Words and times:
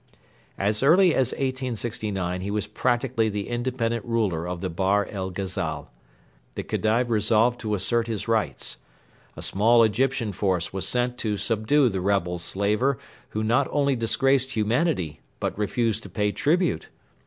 As 0.57 0.81
early 0.81 1.13
as 1.13 1.29
1869 1.33 2.41
he 2.41 2.49
was 2.49 2.65
practically 2.65 3.29
the 3.29 3.47
independent 3.47 4.03
ruler 4.03 4.47
of 4.47 4.59
the 4.59 4.69
Bahr 4.71 5.05
el 5.11 5.29
Ghazal. 5.29 5.91
The 6.55 6.63
Khedive 6.63 7.11
resolved 7.11 7.59
to 7.59 7.75
assert 7.75 8.07
his 8.07 8.27
rights. 8.27 8.77
A 9.37 9.43
small 9.43 9.83
Egyptian 9.83 10.31
force 10.33 10.73
was 10.73 10.87
sent 10.87 11.19
to 11.19 11.37
subdue 11.37 11.87
the 11.87 12.01
rebel 12.01 12.39
slaver 12.39 12.97
who 13.29 13.43
not 13.43 13.67
only 13.69 13.95
disgraced 13.95 14.53
humanity 14.53 15.19
but 15.39 15.55
refused 15.55 16.01
to 16.01 16.09
pay 16.09 16.31
tribute. 16.31 16.89